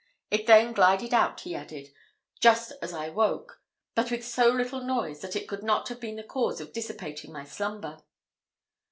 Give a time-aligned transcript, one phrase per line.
[0.31, 1.93] It then glided out, he added,
[2.39, 3.61] just as I woke,
[3.93, 7.31] but with so little noise, that it could not have been the cause of dissipating
[7.31, 8.01] my slumber.